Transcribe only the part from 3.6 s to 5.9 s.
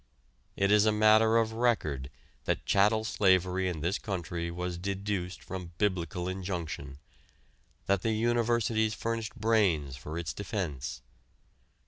in this country was deduced from